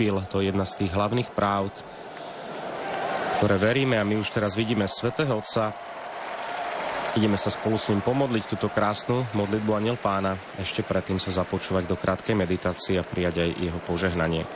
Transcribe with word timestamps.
vykúpil. 0.00 0.16
To 0.32 0.40
je 0.40 0.48
jedna 0.48 0.64
z 0.64 0.76
tých 0.80 0.92
hlavných 0.96 1.30
práv, 1.36 1.68
ktoré 3.36 3.60
veríme 3.60 4.00
a 4.00 4.04
my 4.04 4.16
už 4.16 4.32
teraz 4.32 4.56
vidíme 4.56 4.88
Svetého 4.88 5.36
Otca. 5.36 5.76
Ideme 7.18 7.36
sa 7.36 7.50
spolu 7.50 7.74
s 7.74 7.90
ním 7.90 8.00
pomodliť 8.00 8.44
túto 8.54 8.70
krásnu 8.70 9.26
modlitbu 9.34 9.70
Aniel 9.74 9.98
Pána. 9.98 10.38
Ešte 10.56 10.86
predtým 10.86 11.18
sa 11.18 11.34
započúvať 11.34 11.84
do 11.90 11.98
krátkej 11.98 12.38
meditácie 12.38 12.96
a 12.96 13.04
prijať 13.04 13.44
aj 13.44 13.50
jeho 13.60 13.80
požehnanie. 13.84 14.46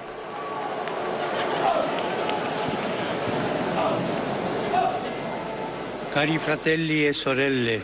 Cari 6.15 6.39
fratelli 6.39 7.11
e 7.11 7.11
sorelle, 7.11 7.83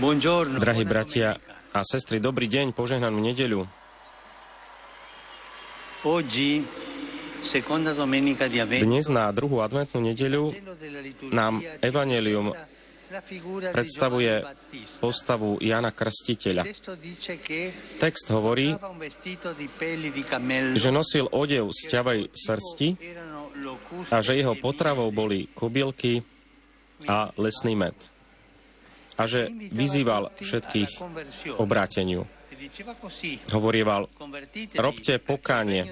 buongiorno. 0.00 0.56
Drahí 0.56 0.88
bratia 0.88 1.36
a 1.68 1.84
sestry, 1.84 2.16
dobrý 2.16 2.48
deň, 2.48 2.72
požehnanú 2.72 3.20
nedeľu. 3.20 3.79
Dnes 8.80 9.06
na 9.12 9.24
druhú 9.32 9.60
adventnú 9.60 10.00
nedeľu 10.00 10.56
nám 11.28 11.60
Evangelium 11.80 12.56
predstavuje 13.74 14.46
postavu 15.02 15.58
Jana 15.58 15.90
Krstiteľa. 15.90 16.62
Text 17.98 18.26
hovorí, 18.30 18.70
že 20.78 20.90
nosil 20.94 21.26
odev 21.28 21.74
z 21.74 21.80
ťavej 21.90 22.20
srsti 22.32 22.88
a 24.14 24.16
že 24.22 24.38
jeho 24.38 24.54
potravou 24.56 25.10
boli 25.10 25.50
kobylky 25.52 26.22
a 27.10 27.34
lesný 27.34 27.74
med. 27.74 27.96
A 29.18 29.28
že 29.28 29.52
vyzýval 29.52 30.32
všetkých 30.38 30.90
obráteniu. 31.60 32.24
Hovorieval, 33.56 34.02
robte 34.76 35.14
pokánie, 35.18 35.88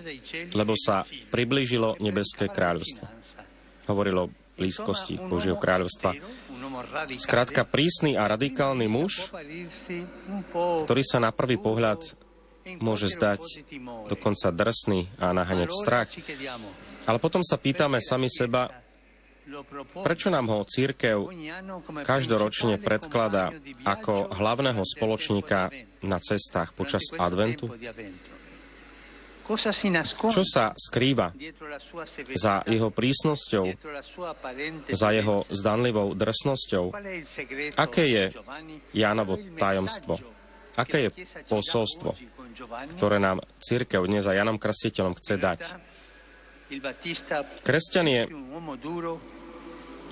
lebo 0.52 0.76
sa 0.76 1.02
priblížilo 1.32 1.96
nebeské 2.00 2.52
kráľovstvo. 2.52 3.06
Hovorilo 3.88 4.28
o 4.28 4.32
blízkosti 4.58 5.16
Božieho 5.16 5.56
kráľovstva. 5.56 6.18
Skrátka 7.16 7.62
prísny 7.64 8.18
a 8.18 8.26
radikálny 8.26 8.86
muž, 8.90 9.30
ktorý 10.84 11.02
sa 11.06 11.22
na 11.22 11.30
prvý 11.30 11.56
pohľad 11.56 12.28
môže 12.82 13.08
zdať 13.08 13.64
dokonca 14.12 14.52
drsný 14.52 15.08
a 15.16 15.32
naháňať 15.32 15.70
strach. 15.72 16.08
Ale 17.08 17.16
potom 17.16 17.40
sa 17.40 17.56
pýtame 17.56 18.04
sami 18.04 18.28
seba, 18.28 18.68
Prečo 20.04 20.28
nám 20.28 20.46
ho 20.52 20.60
církev 20.68 21.24
každoročne 22.04 22.76
predkladá 22.76 23.56
ako 23.84 24.28
hlavného 24.32 24.82
spoločníka 24.84 25.72
na 26.04 26.18
cestách 26.20 26.76
počas 26.76 27.08
adventu? 27.16 27.72
Čo 30.28 30.44
sa 30.44 30.76
skrýva 30.76 31.32
za 32.36 32.60
jeho 32.68 32.92
prísnosťou, 32.92 33.64
za 34.92 35.08
jeho 35.16 35.48
zdanlivou 35.48 36.12
drsnosťou? 36.12 36.92
Aké 37.80 38.04
je 38.12 38.24
Jánovo 38.92 39.40
tajomstvo? 39.56 40.20
Aké 40.76 41.08
je 41.08 41.10
posolstvo, 41.48 42.12
ktoré 43.00 43.16
nám 43.16 43.40
církev 43.64 44.04
dnes 44.04 44.28
za 44.28 44.36
Janom 44.36 44.60
Krstiteľom 44.60 45.16
chce 45.16 45.40
dať? 45.40 45.60
Kresťan 47.64 48.06
je 48.06 48.22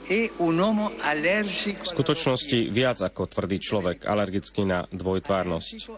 v 0.06 1.86
skutočnosti 1.86 2.58
viac 2.70 2.98
ako 3.02 3.26
tvrdý 3.26 3.58
človek, 3.58 4.06
alergický 4.06 4.62
na 4.62 4.86
dvojtvárnosť. 4.94 5.90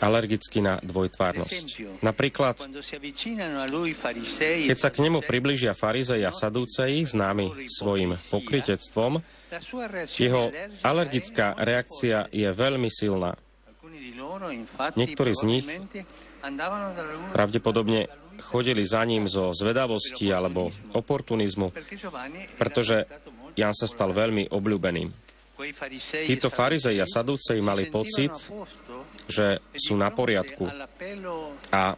Alergický 0.00 0.58
na 0.64 0.80
dvojtvárnosť. 0.80 2.00
Napríklad, 2.00 2.56
keď 4.64 4.78
sa 4.80 4.88
k 4.88 4.96
nemu 5.04 5.20
približia 5.28 5.76
farizeji 5.76 6.24
a 6.24 6.32
sadúceji, 6.32 7.04
známy 7.04 7.68
svojim 7.68 8.16
pokritectvom, 8.16 9.20
jeho 10.16 10.50
alergická 10.82 11.54
reakcia 11.60 12.32
je 12.32 12.48
veľmi 12.48 12.88
silná. 12.88 13.36
Niektorí 14.96 15.32
z 15.36 15.42
nich 15.46 15.66
pravdepodobne 17.32 18.23
chodili 18.40 18.82
za 18.86 19.04
ním 19.04 19.28
zo 19.30 19.54
zvedavosti 19.54 20.30
alebo 20.32 20.70
oportunizmu, 20.94 21.70
pretože 22.58 23.06
Jan 23.54 23.74
sa 23.74 23.86
stal 23.86 24.10
veľmi 24.10 24.50
obľúbeným. 24.50 25.08
Títo 26.26 26.50
farizei 26.50 26.98
a 26.98 27.06
sadúcej 27.06 27.62
mali 27.62 27.86
pocit, 27.86 28.34
že 29.30 29.62
sú 29.78 29.94
na 29.94 30.10
poriadku 30.10 30.66
a 31.70 31.94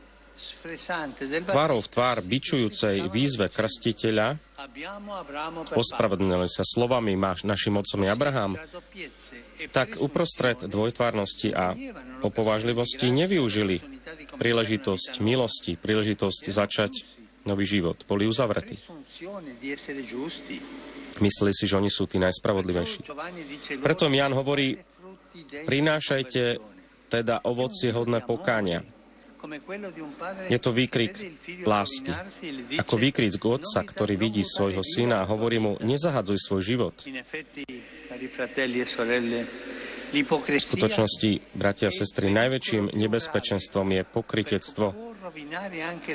tvárov 1.48 1.80
v 1.80 1.88
tvár 1.88 2.20
bičujúcej 2.20 3.08
výzve 3.08 3.48
krstiteľa 3.48 4.36
ospravedlnili 5.72 6.48
sa 6.52 6.60
slovami 6.60 7.16
našim 7.48 7.80
otcom 7.80 8.04
Abraham, 8.04 8.60
tak 9.72 9.96
uprostred 9.96 10.68
dvojtvárnosti 10.68 11.56
a 11.56 11.72
opovážlivosti 12.20 13.08
nevyužili 13.08 13.95
príležitosť 14.36 15.20
milosti, 15.20 15.76
príležitosť 15.78 16.44
začať 16.50 16.92
nový 17.46 17.64
život. 17.64 18.02
Boli 18.04 18.26
uzavretí. 18.26 18.76
Mysleli 21.16 21.52
si, 21.56 21.64
že 21.64 21.74
oni 21.78 21.88
sú 21.88 22.04
tí 22.10 22.18
najspravodlivejší. 22.20 23.00
Preto 23.80 24.10
Jan 24.10 24.34
hovorí, 24.34 24.76
prinášajte 25.64 26.42
teda 27.06 27.46
ovocie 27.46 27.94
hodné 27.94 28.20
pokánia. 28.26 28.82
Je 30.50 30.58
to 30.58 30.74
výkrik 30.74 31.14
lásky. 31.62 32.10
Ako 32.82 32.98
výkrik 32.98 33.38
otca, 33.38 33.86
ktorý 33.86 34.18
vidí 34.18 34.42
svojho 34.42 34.82
syna 34.82 35.22
a 35.22 35.28
hovorí 35.30 35.62
mu, 35.62 35.78
nezahadzuj 35.78 36.38
svoj 36.42 36.62
život. 36.66 36.94
V 40.24 40.60
skutočnosti, 40.62 41.30
bratia 41.52 41.88
a 41.88 41.92
sestry, 41.92 42.32
najväčším 42.32 42.94
nebezpečenstvom 42.96 43.86
je 43.92 44.02
pokritectvo, 44.06 44.86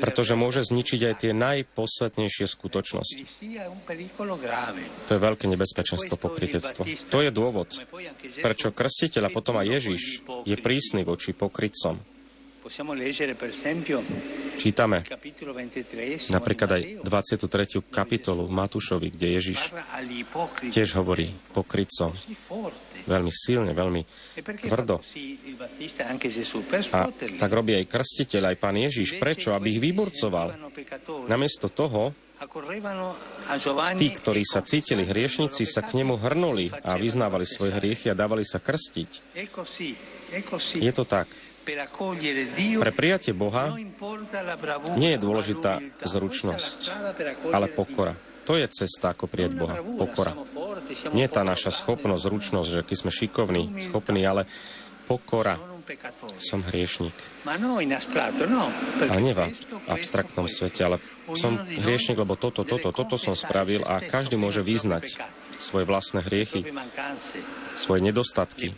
pretože 0.01 0.33
môže 0.33 0.65
zničiť 0.65 1.01
aj 1.05 1.15
tie 1.21 1.31
najposvetnejšie 1.37 2.45
skutočnosti. 2.49 3.21
To 5.05 5.11
je 5.13 5.19
veľké 5.21 5.45
nebezpečenstvo 5.45 6.15
pokritectvo. 6.17 6.81
To 7.13 7.17
je 7.21 7.29
dôvod, 7.29 7.69
prečo 8.41 8.73
krstiteľ 8.73 9.29
a 9.29 9.33
potom 9.33 9.61
aj 9.61 9.67
Ježiš 9.67 10.25
je 10.47 10.55
prísny 10.57 11.05
voči 11.05 11.37
pokrytcom. 11.37 12.01
Čítame 14.61 15.01
napríklad 16.29 16.69
aj 16.69 16.81
23. 17.01 17.81
kapitolu 17.89 18.45
v 18.45 18.51
Matúšovi, 18.53 19.09
kde 19.09 19.41
Ježiš 19.41 19.73
tiež 20.69 21.01
hovorí 21.01 21.33
pokrytcom 21.49 22.13
veľmi 23.05 23.31
silne, 23.33 23.73
veľmi 23.73 24.01
e 24.37 24.41
tvrdo. 24.41 25.01
A 26.93 27.01
tak 27.41 27.51
robí 27.51 27.73
aj 27.73 27.85
krstiteľ, 27.89 28.53
aj 28.53 28.57
pán 28.61 28.77
Ježiš. 28.77 29.17
Prečo? 29.17 29.57
Aby 29.57 29.77
ich 29.77 29.81
vyburcoval. 29.81 30.53
Namiesto 31.25 31.73
toho, 31.73 32.13
tí, 33.97 34.07
ktorí 34.09 34.41
sa 34.45 34.65
cítili 34.65 35.05
hriešnici, 35.05 35.61
sa 35.65 35.85
k 35.85 36.01
nemu 36.01 36.17
hrnuli 36.17 36.73
a 36.73 36.97
vyznávali 36.97 37.45
svoje 37.45 37.73
hriechy 37.77 38.09
a 38.09 38.17
dávali 38.17 38.41
sa 38.45 38.57
krstiť. 38.57 39.37
Je 40.77 40.93
to 40.93 41.05
tak. 41.05 41.29
Pre 42.81 42.91
prijatie 42.93 43.33
Boha 43.37 43.73
nie 44.97 45.15
je 45.15 45.19
dôležitá 45.21 45.79
zručnosť, 46.01 46.79
ale 47.53 47.69
pokora. 47.69 48.17
To 48.49 48.57
je 48.57 48.65
cesta, 48.73 49.13
ako 49.13 49.29
prijať 49.29 49.53
Boha. 49.53 49.77
Pokora. 49.79 50.33
Nie 51.13 51.29
tá 51.29 51.45
naša 51.45 51.69
schopnosť, 51.69 52.25
zručnosť, 52.25 52.67
že 52.67 52.81
keď 52.81 52.97
sme 52.97 53.11
šikovní, 53.13 53.63
schopní, 53.85 54.25
ale 54.25 54.49
pokora. 55.05 55.61
Som 56.39 56.63
hriešnik. 56.63 57.13
Ale 57.45 59.19
nie 59.19 59.35
v 59.35 59.51
abstraktnom 59.91 60.47
svete, 60.47 60.87
ale 60.87 60.97
som 61.35 61.59
hriešnik, 61.59 62.15
lebo 62.15 62.39
toto, 62.39 62.63
toto, 62.63 62.95
toto 62.95 63.15
som 63.19 63.35
spravil 63.35 63.83
a 63.83 63.99
každý 63.99 64.39
môže 64.39 64.63
vyznať 64.63 65.19
svoje 65.59 65.85
vlastné 65.85 66.23
hriechy, 66.25 66.63
svoje 67.75 68.01
nedostatky, 68.01 68.73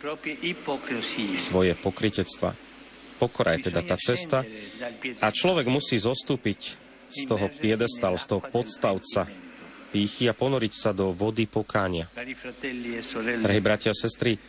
svoje 1.38 1.77
pokritectva. 1.77 2.72
Pokora 3.18 3.56
je 3.57 3.71
teda 3.71 3.81
tá 3.86 3.95
cesta 3.95 4.42
a 5.21 5.27
človek 5.30 5.69
musí 5.69 5.95
zostúpiť 5.98 6.60
z 7.13 7.21
toho 7.30 7.45
piedestalu, 7.50 8.18
z 8.18 8.25
toho 8.25 8.42
podstavca 8.42 9.30
pýchy 9.94 10.25
a 10.25 10.33
ponoriť 10.33 10.74
sa 10.74 10.89
do 10.92 11.13
vody 11.13 11.45
pokánia. 11.45 12.10
Drahí 13.45 13.62
bratia 13.62 13.94
a 13.94 13.98
sestry, 13.98 14.42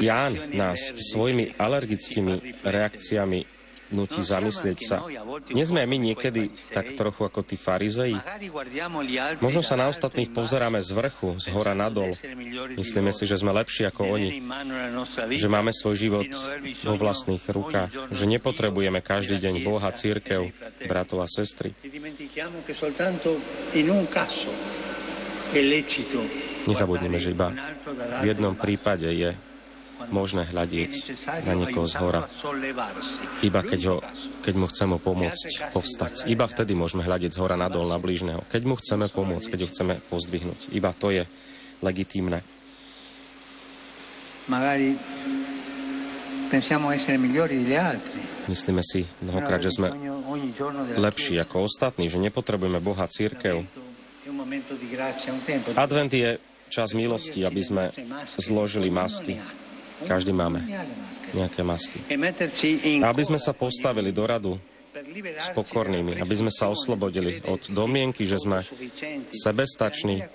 Ján 0.00 0.34
nás 0.52 0.80
svojimi 1.12 1.56
alergickými 1.56 2.64
reakciami 2.64 3.61
nutí 3.92 4.24
zamyslieť 4.24 4.78
sa. 4.82 5.04
Nie 5.52 5.68
sme 5.68 5.84
aj 5.84 5.88
my 5.88 5.98
niekedy 6.00 6.50
tak 6.72 6.96
trochu 6.96 7.28
ako 7.28 7.40
tí 7.44 7.60
farizei? 7.60 8.16
Možno 9.38 9.60
sa 9.60 9.76
na 9.76 9.92
ostatných 9.92 10.32
pozeráme 10.32 10.80
z 10.80 10.90
vrchu, 10.96 11.36
z 11.38 11.46
hora 11.52 11.76
nadol. 11.76 12.16
Myslíme 12.74 13.12
si, 13.12 13.24
že 13.28 13.38
sme 13.38 13.52
lepší 13.52 13.86
ako 13.88 14.16
oni, 14.16 14.42
že 15.36 15.48
máme 15.48 15.70
svoj 15.70 15.96
život 15.96 16.28
vo 16.82 16.94
vlastných 16.96 17.44
rukách, 17.46 18.10
že 18.10 18.24
nepotrebujeme 18.26 19.04
každý 19.04 19.36
deň 19.38 19.54
Boha, 19.62 19.92
církev, 19.92 20.50
bratov 20.88 21.22
a 21.22 21.28
sestry. 21.28 21.76
Nezabudneme, 26.62 27.18
že 27.20 27.34
iba 27.36 27.52
v 28.22 28.24
jednom 28.24 28.56
prípade 28.56 29.10
je 29.12 29.51
možné 30.10 30.48
hľadiť 30.48 30.92
na 31.46 31.54
niekoho 31.54 31.86
z 31.86 31.94
hora. 32.00 32.26
Iba 33.44 33.60
keď, 33.62 33.80
ho, 33.92 33.96
keď 34.42 34.54
mu 34.56 34.66
chceme 34.66 34.96
pomôcť 34.98 35.70
povstať. 35.70 36.12
Iba 36.26 36.48
vtedy 36.48 36.72
môžeme 36.74 37.04
hľadiť 37.04 37.36
z 37.36 37.40
hora 37.42 37.54
nadol 37.54 37.86
na 37.86 38.00
blížneho. 38.00 38.42
Keď 38.48 38.62
mu 38.64 38.74
chceme 38.80 39.06
pomôcť, 39.06 39.46
keď 39.52 39.60
ho 39.66 39.68
chceme 39.70 39.94
pozdvihnúť. 40.10 40.72
Iba 40.74 40.90
to 40.96 41.14
je 41.14 41.22
legitímne. 41.84 42.40
Myslíme 48.42 48.82
si 48.82 49.00
mnohokrát, 49.22 49.60
že 49.62 49.70
sme 49.70 49.88
lepší 50.98 51.38
ako 51.38 51.70
ostatní, 51.70 52.10
že 52.10 52.18
nepotrebujeme 52.18 52.82
Boha 52.82 53.06
církev. 53.06 53.62
Advent 55.78 56.12
je 56.12 56.42
čas 56.72 56.96
milosti, 56.96 57.44
aby 57.44 57.62
sme 57.62 57.84
zložili 58.40 58.88
masky 58.88 59.36
každý 60.06 60.32
máme 60.34 60.60
nejaké 61.32 61.64
masky. 61.64 61.98
Aby 63.02 63.22
sme 63.24 63.40
sa 63.40 63.56
postavili 63.56 64.12
do 64.12 64.24
radu 64.28 64.52
s 65.16 65.48
pokornými, 65.56 66.20
aby 66.20 66.34
sme 66.36 66.52
sa 66.52 66.68
oslobodili 66.68 67.40
od 67.48 67.72
domienky, 67.72 68.28
že 68.28 68.38
sme 68.38 68.60
sebestační, 69.32 70.28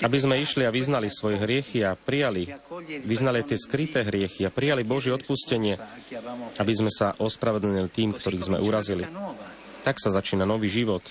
aby 0.00 0.18
sme 0.18 0.38
išli 0.38 0.62
a 0.64 0.70
vyznali 0.70 1.10
svoje 1.10 1.42
hriechy 1.42 1.82
a 1.82 1.98
prijali, 1.98 2.46
vyznali 3.02 3.42
tie 3.42 3.58
skryté 3.58 4.06
hriechy 4.06 4.46
a 4.46 4.54
prijali 4.54 4.86
Božie 4.86 5.12
odpustenie, 5.12 5.76
aby 6.56 6.72
sme 6.72 6.90
sa 6.94 7.18
ospravedlnili 7.18 7.90
tým, 7.90 8.14
ktorých 8.14 8.46
sme 8.46 8.58
urazili. 8.62 9.04
Tak 9.82 9.98
sa 10.02 10.10
začína 10.14 10.46
nový 10.46 10.70
život. 10.70 11.02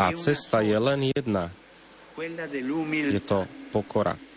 A 0.00 0.12
cesta 0.16 0.64
je 0.64 0.76
len 0.76 1.12
jedna. 1.12 1.52
Je 2.92 3.20
to 3.24 3.48
pokora 3.72 4.29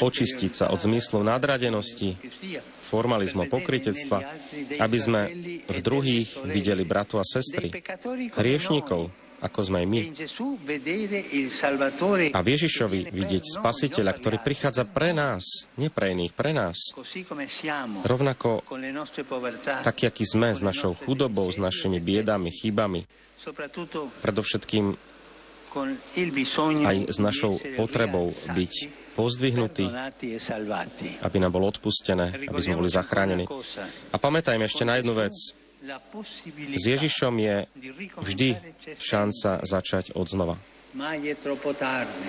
očistiť 0.00 0.52
sa 0.54 0.70
od 0.70 0.78
zmyslu 0.80 1.20
nadradenosti, 1.26 2.16
formalizmu, 2.86 3.50
pokritectva, 3.50 4.18
aby 4.78 4.98
sme 4.98 5.20
v 5.66 5.78
druhých 5.82 6.46
videli 6.46 6.86
bratu 6.86 7.18
a 7.18 7.24
sestry, 7.26 7.74
hriešnikov, 8.38 9.10
ako 9.36 9.58
sme 9.60 9.84
aj 9.84 9.86
my. 9.86 10.00
A 12.32 12.40
v 12.40 12.48
Ježišovi 12.56 13.00
vidieť 13.12 13.44
spasiteľa, 13.60 14.12
ktorý 14.16 14.36
prichádza 14.40 14.88
pre 14.88 15.12
nás, 15.12 15.68
nie 15.76 15.92
pre 15.92 16.16
iných, 16.16 16.32
pre 16.32 16.56
nás. 16.56 16.96
Rovnako 18.00 18.64
taký, 19.84 20.08
aký 20.08 20.24
sme, 20.24 20.56
s 20.56 20.64
našou 20.64 20.96
chudobou, 20.96 21.46
s 21.52 21.60
našimi 21.60 22.00
biedami, 22.00 22.48
chybami. 22.48 23.04
Predovšetkým 24.24 25.15
aj 26.86 26.96
s 27.12 27.18
našou 27.20 27.60
potrebou 27.76 28.32
byť 28.32 28.74
pozdvihnutí, 29.16 29.86
aby 31.24 31.36
nám 31.40 31.52
bolo 31.52 31.72
odpustené, 31.72 32.36
aby 32.36 32.60
sme 32.60 32.76
boli 32.76 32.90
zachránení. 32.92 33.48
A 34.12 34.16
pamätajme 34.20 34.68
ešte 34.68 34.84
na 34.84 35.00
jednu 35.00 35.16
vec. 35.16 35.32
S 36.76 36.84
Ježišom 36.84 37.34
je 37.38 37.56
vždy 38.18 38.48
šanca 38.98 39.62
začať 39.62 40.12
od 40.12 40.26
znova. 40.26 40.56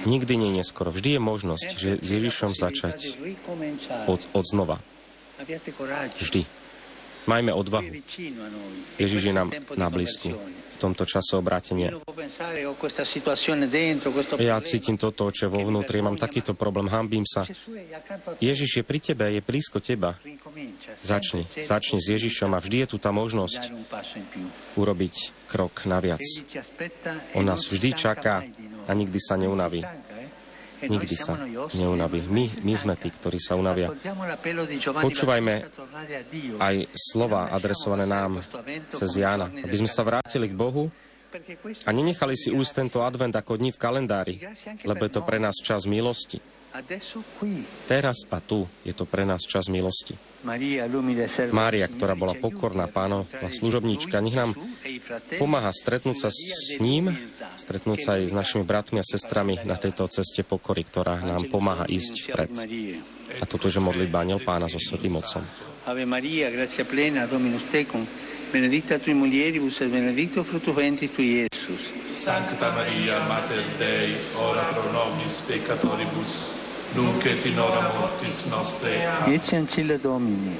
Nikdy 0.03 0.33
nie 0.35 0.49
je 0.51 0.57
neskoro. 0.61 0.91
Vždy 0.91 1.17
je 1.17 1.21
možnosť, 1.23 1.67
že 1.71 1.91
s 2.03 2.09
Ježišom 2.11 2.51
začať 2.53 3.15
od, 4.05 4.21
od 4.35 4.45
znova. 4.45 4.77
Vždy. 6.19 6.43
Majme 7.27 7.51
odvahu. 7.51 7.91
Ježiš 8.99 9.21
je 9.31 9.33
nám 9.35 9.51
na 9.75 9.87
blízku 9.91 10.35
v 10.77 10.85
tomto 10.85 11.09
čase 11.09 11.33
obrátenia. 11.33 11.89
Ja 14.37 14.61
cítim 14.61 15.01
toto, 15.01 15.25
čo 15.33 15.49
vo 15.49 15.65
vnútri, 15.65 16.05
mám 16.05 16.21
takýto 16.21 16.53
problém, 16.53 16.85
hambím 16.93 17.25
sa. 17.25 17.49
Ježiš 18.37 18.81
je 18.81 18.83
pri 18.85 18.99
tebe, 19.01 19.25
je 19.33 19.41
blízko 19.41 19.81
teba. 19.81 20.13
Začni, 21.01 21.49
začni 21.49 21.97
s 21.97 22.07
Ježišom 22.13 22.53
a 22.53 22.61
vždy 22.61 22.85
je 22.85 22.87
tu 22.93 22.97
tá 23.01 23.09
možnosť 23.09 23.73
urobiť 24.77 25.49
krok 25.49 25.89
naviac. 25.89 26.21
On 27.33 27.41
nás 27.41 27.65
vždy 27.65 27.89
čaká 27.97 28.45
a 28.85 28.91
nikdy 28.93 29.17
sa 29.17 29.33
neunaví. 29.35 29.81
Nikdy 30.77 31.15
sa 31.17 31.33
neunaví. 31.73 32.21
My, 32.29 32.45
my 32.61 32.73
sme 32.77 32.93
tí, 32.93 33.09
ktorí 33.09 33.41
sa 33.41 33.57
unavia. 33.57 33.89
Počúvajme 35.01 35.53
aj 36.61 36.75
slova 36.93 37.49
adresované 37.49 38.05
nám 38.05 38.45
cez 38.93 39.17
Jána, 39.17 39.49
aby 39.49 39.75
sme 39.75 39.89
sa 39.89 40.05
vrátili 40.05 40.53
k 40.53 40.55
Bohu 40.57 40.93
a 41.83 41.89
nenechali 41.89 42.37
si 42.37 42.53
úsť 42.53 42.71
tento 42.85 42.99
advent 43.01 43.33
ako 43.35 43.57
dní 43.57 43.73
v 43.73 43.81
kalendári, 43.81 44.35
lebo 44.85 45.01
je 45.05 45.11
to 45.11 45.21
pre 45.25 45.41
nás 45.41 45.57
čas 45.59 45.89
milosti. 45.89 46.39
Teraz 47.89 48.17
a 48.29 48.37
tu 48.37 48.69
je 48.85 48.93
to 48.93 49.09
pre 49.09 49.25
nás 49.25 49.41
čas 49.49 49.65
milosti. 49.65 50.13
Mária, 51.51 51.85
ktorá 51.91 52.15
bola 52.15 52.33
pokorná 52.39 52.87
pánova 52.87 53.27
služobníčka, 53.51 54.23
nech 54.23 54.39
nám 54.39 54.55
pomáha 55.35 55.75
stretnúť 55.75 56.17
sa 56.23 56.29
s 56.31 56.79
ním, 56.79 57.11
stretnúť 57.59 57.99
sa 57.99 58.15
aj 58.15 58.31
s 58.31 58.33
našimi 58.33 58.63
bratmi 58.63 59.03
a 59.03 59.05
sestrami 59.05 59.59
na 59.67 59.75
tejto 59.75 60.07
ceste 60.07 60.47
pokory, 60.47 60.87
ktorá 60.87 61.19
nám 61.19 61.51
pomáha 61.51 61.83
ísť 61.83 62.31
vpred. 62.31 62.51
A 63.37 63.43
toto 63.43 63.67
je 63.67 63.83
modlitba 63.83 64.23
Aniel 64.23 64.39
Pána 64.39 64.71
so 64.71 64.79
Svetým 64.79 65.19
Otcom. 65.19 65.43
Ave 65.87 66.03
Maria, 66.07 66.51
gracia 66.51 66.83
plena, 66.83 67.27
Dominus 67.27 67.67
tecum, 67.71 68.03
benedicta 68.51 68.99
tui 68.99 69.15
mulieribus 69.15 69.79
et 69.83 69.91
benedictus 69.91 70.47
fructus 70.47 70.75
ventris 70.75 71.11
tui, 71.11 71.43
Iesus. 71.43 71.91
Sancta 72.07 72.71
Maria, 72.71 73.23
Mater 73.27 73.63
Dei, 73.79 74.15
ora 74.35 74.71
pro 74.71 74.91
nobis 74.91 75.43
peccatoribus, 75.47 76.56
nunc 76.93 77.25
et 77.25 77.45
in 77.45 77.59
hora 77.59 77.91
mortis 77.99 78.45
nostre. 78.45 79.07
Ecce 79.25 79.55
ancilla 79.55 79.97
Domini. 79.97 80.55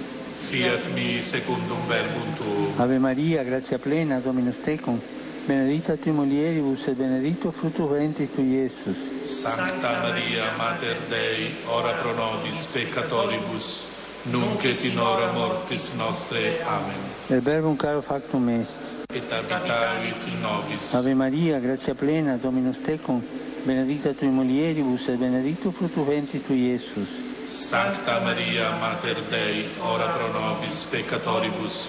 Fiat 0.47 0.87
mi 0.93 1.19
secundum 1.21 1.85
verbum 1.87 2.35
tuum. 2.37 2.73
Ave 2.77 2.97
Maria, 2.99 3.43
grazia 3.43 3.77
plena, 3.77 4.19
Dominus 4.19 4.61
tecum, 4.61 4.99
benedicta 5.45 5.97
tu 5.97 6.11
mulieribus 6.11 6.87
et 6.87 6.95
benedicto 6.95 7.51
fructus 7.51 7.89
ventris 7.89 8.29
tui, 8.33 8.53
Iesus. 8.53 8.97
Sancta 9.25 10.01
Maria, 10.03 10.55
Mater 10.57 10.95
Dei, 11.09 11.53
ora 11.65 11.91
pro 12.01 12.13
nobis 12.13 12.63
peccatoribus, 12.71 13.83
nunc 14.23 14.63
et 14.63 14.83
in 14.85 14.97
hora 14.99 15.31
mortis 15.33 15.95
nostre. 15.95 16.61
Amen. 16.65 16.95
Et 17.29 17.43
verbum 17.43 17.75
caro 17.75 18.01
factum 18.01 18.47
est. 18.47 18.71
Et 19.13 19.31
abitavit 19.31 20.27
in 20.27 20.41
nobis. 20.41 20.93
Ave 20.93 21.13
Maria, 21.13 21.59
grazia 21.59 21.93
plena, 21.93 22.37
Dominus 22.37 22.77
tecum, 22.85 23.21
benedicta 23.67 24.13
tui 24.13 24.29
mulieribus 24.29 25.09
et 25.09 25.17
benedictus 25.17 25.73
fructus 25.75 26.05
ventris 26.05 26.41
tui, 26.47 26.71
Iesus. 26.71 27.09
Sancta 27.47 28.21
Maria, 28.21 28.71
Mater 28.79 29.21
Dei, 29.29 29.67
ora 29.79 30.05
pro 30.05 30.31
nobis 30.31 30.85
peccatoribus, 30.89 31.87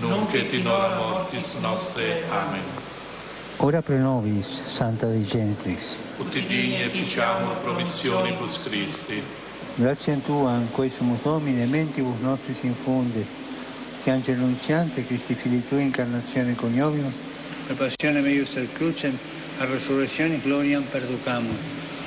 nunc 0.00 0.34
et 0.34 0.52
in 0.52 0.66
hora 0.66 0.96
mortis 0.96 1.54
nostre. 1.60 2.22
Amen. 2.30 2.62
Ora 3.58 3.80
pro 3.80 3.96
nobis, 3.96 4.60
Santa 4.66 5.06
Dei 5.06 5.24
Gentris. 5.24 5.96
Ut 6.18 6.32
digni 6.32 6.82
efficiamur 6.82 7.54
promissionibus 7.62 8.66
Christi. 8.68 9.22
Grazie 9.76 10.14
a 10.14 10.16
Tua, 10.16 10.56
in 10.56 10.70
cui 10.72 10.90
sumus 10.90 11.22
Domine, 11.22 11.64
mentibus 11.66 12.18
nostris 12.20 12.62
infunde, 12.62 13.24
che 14.02 14.10
angelo 14.10 14.42
annunziante, 14.42 15.06
Cristi 15.06 15.34
Fili 15.34 15.62
Tui, 15.68 15.82
incarnazione 15.82 16.56
coniovimus, 16.56 17.14
per 17.66 17.76
passione 17.76 18.20
meius 18.20 18.56
al 18.56 18.68
crucem, 18.72 19.16
a 19.60 19.66
resurrezione 19.66 20.40
gloriam 20.40 20.82
perducamur. 20.84 21.54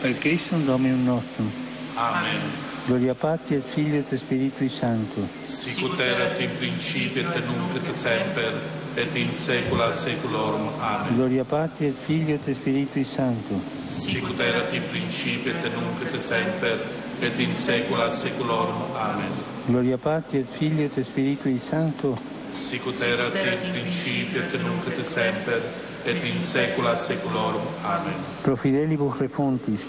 Per 0.01 0.17
Cristo 0.17 0.55
Dominum 0.57 1.03
nostrum. 1.03 1.51
Amen. 1.93 2.41
Gloria 2.85 3.13
Patri 3.13 3.55
et 3.55 3.63
Figlio 3.63 3.99
et 3.99 4.17
Spiritui 4.17 4.69
Sancto. 4.69 5.27
Sicut 5.45 5.99
erat 5.99 6.39
in 6.39 6.49
principio 6.57 7.21
et 7.21 7.45
nunc 7.45 7.75
et 7.75 7.93
semper 7.93 8.59
et 8.95 9.15
in 9.15 9.33
saecula 9.35 9.91
saeculorum. 9.91 10.67
Amen. 10.79 11.15
Gloria 11.15 11.43
Patri 11.43 11.85
et 11.85 11.95
Figlio 11.95 12.33
et 12.33 12.55
Spiritui 12.55 13.05
Sancto. 13.05 13.61
Sicut 13.83 14.39
erat 14.39 14.73
in 14.73 14.83
principio 14.89 15.53
et 15.53 15.73
nunc 15.75 16.01
et 16.01 16.19
semper 16.19 16.79
et 17.21 17.39
in 17.39 17.55
saecula 17.55 18.09
saeculorum. 18.09 18.95
Amen. 18.95 19.31
Gloria 19.67 19.97
Patri 19.97 20.39
et 20.39 20.47
Figlio 20.49 20.85
et 20.85 21.05
Spiritui 21.05 21.59
Sancto. 21.59 22.17
Sicut 22.51 22.99
erat 22.99 23.35
in 23.35 23.71
principio 23.71 24.41
et 24.41 24.59
nunc 24.59 24.87
et 24.87 25.05
semper 25.05 25.61
et 26.05 26.23
in 26.23 26.41
saecula 26.41 26.95
saeculorum. 26.95 27.65
Amen. 27.83 28.19
Pro 28.43 28.55
fidelibus 28.55 29.17
refontis, 29.19 29.87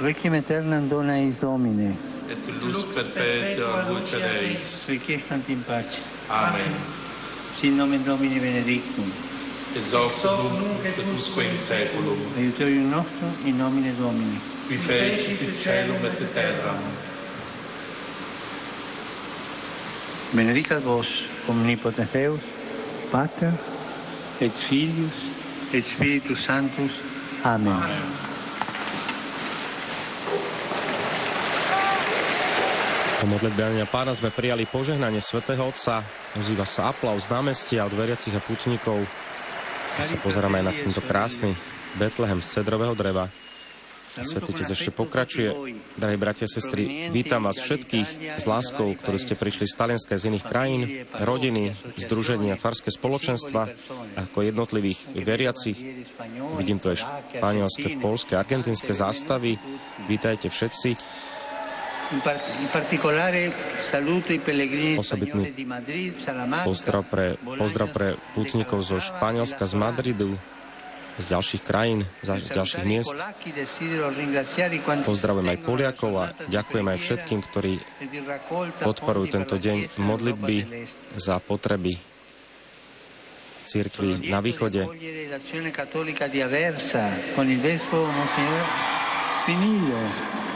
requiem 0.00 0.34
aeternam 0.34 0.88
dona 0.88 1.18
eis 1.18 1.40
Domine, 1.40 1.96
et 2.30 2.52
lux 2.60 2.84
perpetua 2.84 3.88
luce 3.90 4.18
Deis, 4.18 4.86
requiescant 4.88 5.48
in 5.48 5.62
pace. 5.66 6.00
Amen. 6.30 6.74
Sin 7.50 7.76
nomen 7.76 8.04
Domini 8.04 8.38
benedictum. 8.38 9.10
Ex 9.74 9.92
hoc 9.92 10.12
nunc 10.52 10.84
et 10.84 10.98
usque 11.14 11.42
in 11.42 11.58
saeculum. 11.58 12.18
Aiutorium 12.36 12.90
nostrum 12.90 13.34
in 13.44 13.56
nomine 13.58 13.94
Domini. 13.98 14.38
Qui 14.68 14.76
fecit 14.76 15.40
celum 15.58 16.04
et 16.04 16.34
terram. 16.34 16.78
Benedicat 20.32 20.80
vos 20.80 21.06
omnipotens 21.48 22.08
Deus, 22.12 22.40
Pater 23.10 23.52
et 24.42 24.50
Filius 24.50 25.14
et 25.70 25.86
Spiritus 25.86 26.42
Sanctus. 26.42 26.90
Amen. 27.46 27.78
Po 33.22 33.30
modlitbe 33.30 33.62
Ania 33.62 33.86
Pána 33.86 34.18
sme 34.18 34.34
prijali 34.34 34.66
požehnanie 34.66 35.22
svätého 35.22 35.62
Otca. 35.62 36.02
Ozýva 36.34 36.66
sa 36.66 36.90
aplauz 36.90 37.30
z 37.30 37.30
námestia 37.30 37.86
od 37.86 37.94
veriacich 37.94 38.34
a 38.34 38.42
putníkov. 38.42 38.98
My 39.94 40.02
sa 40.02 40.18
pozeráme 40.18 40.58
aj 40.58 40.66
na 40.66 40.74
tento 40.74 40.98
krásny 41.06 41.54
Betlehem 41.94 42.42
z 42.42 42.48
cedrového 42.58 42.98
dreva. 42.98 43.30
A 44.12 44.28
Svetý 44.28 44.52
ešte 44.52 44.92
pokračuje. 44.92 45.48
Drahí 45.96 46.20
bratia 46.20 46.44
a 46.44 46.52
sestry, 46.52 47.08
vítam 47.08 47.48
vás 47.48 47.56
všetkých 47.56 48.36
s 48.36 48.44
láskou, 48.44 48.92
ktorí 48.92 49.16
ste 49.16 49.40
prišli 49.40 49.64
z 49.64 49.72
Talianska 49.72 50.20
z 50.20 50.28
iných 50.28 50.44
krajín, 50.44 50.82
rodiny, 51.16 51.72
združenia, 51.96 52.60
farské 52.60 52.92
spoločenstva, 52.92 53.72
ako 54.20 54.38
jednotlivých 54.44 55.16
veriacich. 55.16 55.78
Vidím 56.60 56.76
tu 56.76 56.92
aj 56.92 57.08
španielské, 57.08 57.96
polské, 57.96 58.36
argentinské 58.36 58.92
zástavy. 58.92 59.56
Vítajte 60.04 60.52
všetci. 60.52 60.90
Osobitný 65.00 65.44
pozdrav 66.60 67.02
pre, 67.08 67.40
pozdrav 67.40 67.88
pre 67.88 68.20
putníkov 68.36 68.84
zo 68.84 69.00
Španielska, 69.00 69.64
z 69.64 69.74
Madridu, 69.80 70.36
z 71.20 71.24
ďalších 71.28 71.62
krajín, 71.64 72.08
z 72.24 72.48
ďalších 72.52 72.84
miest. 72.88 73.12
Pozdravujem 75.04 75.48
aj 75.52 75.58
Poliakov 75.60 76.12
a 76.16 76.26
ďakujem 76.48 76.86
aj 76.88 76.98
všetkým, 76.98 77.40
ktorí 77.44 77.72
podporujú 78.80 79.26
tento 79.28 79.56
deň 79.60 80.00
modlitby 80.00 80.86
za 81.20 81.36
potreby 81.42 82.00
církvy 83.62 84.28
na 84.28 84.42
východe. 84.42 84.88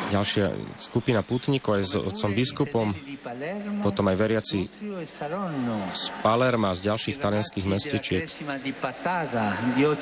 Ďalšia 0.06 0.46
skupina 0.78 1.26
putníkov 1.26 1.70
aj 1.78 1.82
s 1.82 1.94
otcom 1.98 2.30
biskupom, 2.30 2.86
potom 3.82 4.04
aj 4.06 4.16
veriaci 4.16 4.70
z 5.90 6.04
Palerma, 6.22 6.74
z 6.78 6.80
ďalších 6.92 7.16
talianských 7.18 7.66
mestečiek. 7.66 8.24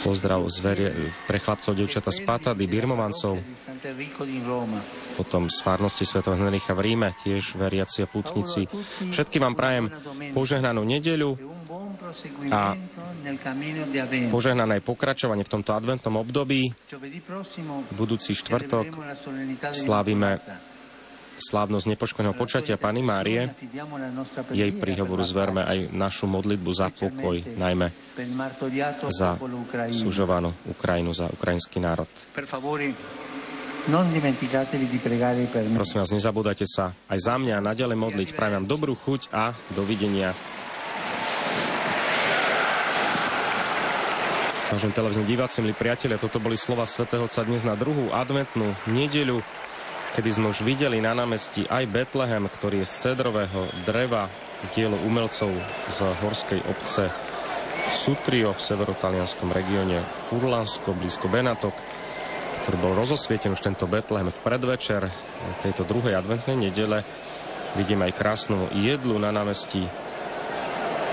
Pozdrav 0.05 0.41
z 0.53 0.59
verie, 0.61 0.89
pre 1.25 1.39
chlapcov, 1.41 1.73
devčata 1.73 2.11
z 2.13 2.21
Patady, 2.29 2.69
Birmovancov, 2.69 3.41
potom 5.17 5.49
z 5.49 5.59
Fárnosti 5.65 6.05
Sv. 6.05 6.21
Henricha 6.27 6.77
v 6.77 6.81
Ríme, 6.85 7.17
tiež 7.17 7.57
veriaci 7.57 8.05
a 8.05 8.11
putníci. 8.11 8.69
Všetkým 9.09 9.41
vám 9.41 9.57
prajem 9.57 9.85
požehnanú 10.37 10.85
nedeľu, 10.85 11.54
a 12.50 12.78
požehnané 14.30 14.80
pokračovanie 14.80 15.42
v 15.42 15.50
tomto 15.50 15.73
adventnom 15.75 16.21
období. 16.21 16.71
Budúci 17.94 18.33
štvrtok 18.37 18.87
slávime 19.75 20.38
slávnosť 21.38 21.87
nepoškodeného 21.94 22.37
počatia 22.38 22.78
Pany 22.78 23.02
Márie. 23.02 23.50
Jej 24.54 24.71
príhovoru 24.78 25.23
zverme 25.26 25.66
aj 25.66 25.90
našu 25.90 26.30
modlitbu 26.30 26.71
za 26.71 26.88
pokoj, 26.94 27.42
najmä 27.59 27.90
za 29.11 29.37
sužovanú 29.90 30.54
Ukrajinu, 30.71 31.11
za 31.11 31.26
ukrajinský 31.30 31.83
národ. 31.83 32.09
Prosím 35.76 35.99
vás, 36.00 36.11
nezabúdajte 36.14 36.64
sa 36.64 36.97
aj 37.04 37.18
za 37.21 37.37
mňa 37.37 37.61
naďalej 37.61 37.99
modliť. 38.00 38.28
Prajem 38.33 38.64
vám 38.64 38.66
dobrú 38.71 38.97
chuť 38.97 39.28
a 39.28 39.52
dovidenia. 39.76 40.54
Vážení 44.75 44.90
televízni 44.90 45.23
diváci, 45.31 45.62
milí 45.62 45.71
priatelia, 45.71 46.19
toto 46.19 46.43
boli 46.43 46.59
slova 46.59 46.83
svätého 46.83 47.31
Otca 47.31 47.47
dnes 47.47 47.62
na 47.62 47.78
druhú 47.78 48.11
adventnú 48.11 48.75
nedeľu, 48.90 49.38
kedy 50.19 50.35
sme 50.35 50.50
už 50.50 50.66
videli 50.66 50.99
na 50.99 51.14
námestí 51.14 51.62
aj 51.71 51.87
Betlehem, 51.87 52.43
ktorý 52.50 52.83
je 52.83 52.90
z 52.90 52.95
cedrového 53.07 53.71
dreva, 53.87 54.26
dielo 54.75 54.99
umelcov 55.07 55.54
z 55.87 55.99
horskej 56.19 56.66
obce 56.66 57.07
Sutrio 57.95 58.50
v 58.50 58.59
severotalianskom 58.66 59.54
regióne 59.54 60.02
Furlansko, 60.26 60.90
blízko 60.99 61.31
Benatok, 61.31 61.78
ktorý 62.66 62.76
bol 62.83 62.99
rozosvietený 62.99 63.54
už 63.54 63.62
tento 63.62 63.87
Betlehem 63.87 64.35
v 64.35 64.43
predvečer 64.43 65.07
tejto 65.62 65.87
druhej 65.87 66.19
adventnej 66.19 66.59
nedele. 66.59 67.07
Vidíme 67.78 68.11
aj 68.11 68.19
krásnu 68.19 68.75
jedlu 68.75 69.23
na 69.23 69.31
námestí 69.31 69.87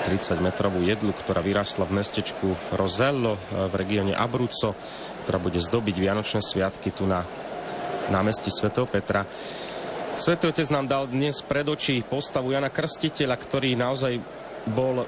30-metrovú 0.03 0.81
jedlu, 0.83 1.13
ktorá 1.13 1.39
vyrastla 1.39 1.85
v 1.85 2.01
mestečku 2.01 2.53
Rosello 2.73 3.37
eh, 3.37 3.69
v 3.69 3.73
regióne 3.77 4.13
Abruzzo, 4.17 4.73
ktorá 5.25 5.37
bude 5.37 5.61
zdobiť 5.61 5.95
Vianočné 5.95 6.41
sviatky 6.41 6.91
tu 6.91 7.05
na 7.05 7.23
námestí 8.11 8.51
svätého 8.51 8.89
Petra. 8.89 9.23
Svetý 10.19 10.51
Otec 10.51 10.67
nám 10.69 10.85
dal 10.91 11.07
dnes 11.07 11.39
pred 11.39 11.63
oči 11.63 12.03
postavu 12.03 12.51
Jana 12.51 12.67
Krstiteľa, 12.67 13.39
ktorý 13.39 13.73
naozaj 13.79 14.19
bol 14.69 15.07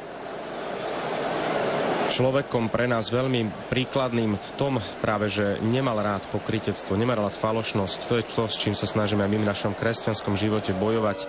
človekom 2.14 2.70
pre 2.70 2.86
nás 2.86 3.10
veľmi 3.10 3.74
príkladným 3.74 4.38
v 4.38 4.50
tom 4.54 4.78
práve, 5.02 5.34
že 5.34 5.58
nemal 5.66 5.98
rád 5.98 6.30
pokritectvo, 6.30 6.94
nemal 6.94 7.18
rád 7.18 7.34
falošnosť. 7.34 8.00
To 8.06 8.14
je 8.22 8.24
to, 8.30 8.44
s 8.46 8.62
čím 8.62 8.78
sa 8.78 8.86
snažíme 8.86 9.26
aj 9.26 9.32
my 9.34 9.38
v 9.42 9.50
našom 9.50 9.74
kresťanskom 9.74 10.38
živote 10.38 10.78
bojovať. 10.78 11.26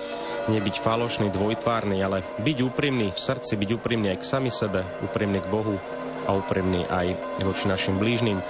Nebyť 0.53 0.85
falošný, 0.85 1.33
dvojtvárny, 1.33 2.05
ale 2.05 2.21
byť 2.45 2.59
úprimný 2.61 3.09
v 3.09 3.17
srdci, 3.17 3.57
byť 3.57 3.71
úprimný 3.81 4.13
aj 4.13 4.21
k 4.21 4.29
sami 4.29 4.53
sebe, 4.53 4.85
úprimný 5.01 5.41
k 5.41 5.49
Bohu 5.49 5.81
a 6.29 6.37
úprimný 6.37 6.85
aj 6.85 7.17
voči 7.41 7.65
našim 7.65 7.97
blížnym. 7.97 8.45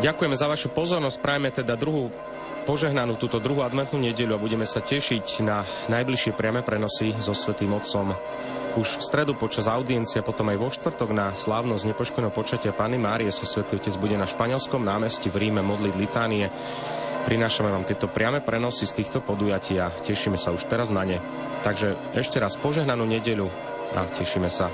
Ďakujeme 0.00 0.36
za 0.40 0.48
vašu 0.48 0.72
pozornosť, 0.72 1.20
prajeme 1.20 1.52
teda 1.52 1.76
druhú 1.76 2.08
požehnanú 2.64 3.20
túto 3.20 3.38
druhú 3.38 3.60
adventnú 3.60 4.00
nedeľu 4.00 4.40
a 4.40 4.42
budeme 4.42 4.64
sa 4.64 4.80
tešiť 4.80 5.44
na 5.44 5.62
najbližšie 5.92 6.32
priame 6.32 6.64
prenosy 6.64 7.12
so 7.12 7.36
Svetým 7.36 7.76
Otcom 7.76 8.16
už 8.74 8.98
v 8.98 9.06
stredu 9.06 9.38
počas 9.38 9.70
audiencie, 9.70 10.18
potom 10.26 10.50
aj 10.50 10.58
vo 10.58 10.66
štvrtok 10.66 11.10
na 11.14 11.30
slávnosť 11.30 11.94
nepoškodeného 11.94 12.34
počatia 12.34 12.74
Pany 12.74 12.98
Márie 12.98 13.30
sa 13.30 13.46
Svetý 13.46 13.78
Otec 13.78 13.94
bude 13.94 14.18
na 14.18 14.26
španielskom 14.26 14.82
námestí 14.82 15.30
v 15.30 15.46
Ríme 15.46 15.62
modliť 15.62 15.94
litánie. 15.94 16.50
Prinášame 17.24 17.70
vám 17.70 17.86
tieto 17.86 18.10
priame 18.10 18.42
prenosy 18.42 18.84
z 18.84 19.00
týchto 19.00 19.22
podujatí 19.22 19.78
a 19.78 19.94
tešíme 19.94 20.36
sa 20.36 20.50
už 20.50 20.66
teraz 20.66 20.90
na 20.90 21.06
ne. 21.06 21.22
Takže 21.62 22.18
ešte 22.18 22.42
raz 22.42 22.58
požehnanú 22.58 23.06
nedeľu 23.06 23.48
a 23.94 24.10
tešíme 24.10 24.50
sa 24.50 24.68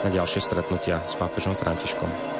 na 0.00 0.08
ďalšie 0.08 0.40
stretnutia 0.40 1.02
s 1.04 1.18
pápežom 1.18 1.58
Františkom. 1.58 2.39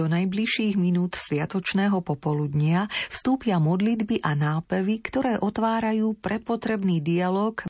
Do 0.00 0.08
najbližších 0.08 0.80
minút 0.80 1.12
sviatočného 1.12 2.00
popoludnia 2.00 2.88
vstúpia 3.12 3.60
modlitby 3.60 4.24
a 4.24 4.32
nápevy, 4.32 4.96
ktoré 5.04 5.36
otvárajú 5.36 6.16
prepotrebný 6.16 7.04
dialog 7.04 7.52